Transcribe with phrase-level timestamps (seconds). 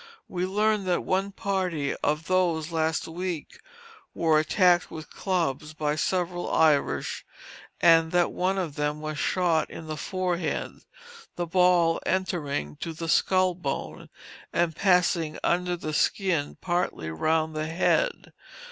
[0.27, 3.59] We learn that one party of those last week
[4.15, 7.23] were attacked with clubs by several Irish
[7.79, 10.81] and that one of them was shot in the forehead,
[11.35, 14.09] the ball entering to the skull bone,
[14.51, 18.33] and passing under the skin partly round the head.